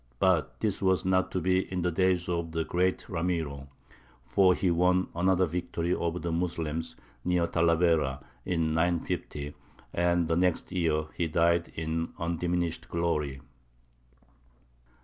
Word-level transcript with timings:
But 0.17 0.59
this 0.61 0.81
was 0.81 1.05
not 1.05 1.29
to 1.31 1.39
be 1.39 1.59
in 1.71 1.83
the 1.83 1.91
days 1.91 2.27
of 2.27 2.53
the 2.53 2.63
great 2.65 3.05
Ramiro; 3.07 3.67
for 4.23 4.55
he 4.55 4.71
won 4.71 5.09
another 5.15 5.45
victory 5.45 5.93
over 5.93 6.17
the 6.17 6.31
Moslems, 6.31 6.95
near 7.23 7.45
Talavera, 7.45 8.19
in 8.43 8.73
950, 8.73 9.53
and 9.93 10.27
the 10.27 10.35
next 10.35 10.71
year 10.71 11.05
he 11.13 11.27
died 11.27 11.71
in 11.75 12.13
undiminished 12.17 12.89
glory. 12.89 13.41